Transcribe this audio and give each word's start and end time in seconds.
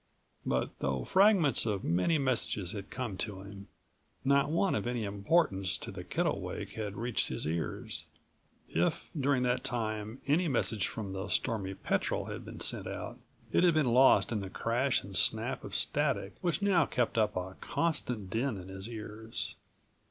But 0.47 0.71
though 0.79 1.03
fragments 1.03 1.67
of 1.67 1.83
many 1.83 2.17
messages 2.17 2.71
had 2.71 2.89
come 2.89 3.17
to 3.17 3.41
him, 3.41 3.67
not 4.25 4.49
one 4.49 4.73
of 4.73 4.87
any 4.87 5.03
importance 5.03 5.77
to 5.77 5.91
the 5.91 6.03
Kittlewake 6.03 6.71
had 6.71 6.95
reached 6.97 7.27
his 7.27 7.45
ears. 7.45 8.05
If 8.67 9.11
during 9.15 9.43
that 9.43 9.63
time 9.63 10.19
any 10.25 10.47
message 10.47 10.87
from 10.87 11.13
the 11.13 11.27
Stormy 11.29 11.75
Petrel 11.75 12.25
had 12.25 12.43
been 12.43 12.61
sent 12.61 12.87
out, 12.87 13.19
it 13.51 13.63
had 13.63 13.75
been 13.75 13.93
lost 13.93 14.31
in 14.31 14.39
the 14.39 14.49
crash 14.49 15.03
and 15.03 15.15
snap 15.15 15.63
of 15.63 15.75
static 15.75 16.33
which 16.41 16.63
now 16.63 16.87
kept 16.87 17.15
up 17.15 17.35
a 17.35 17.55
constant 17.61 18.31
din 18.31 18.59
in 18.59 18.69
his 18.69 18.89
ears. 18.89 19.55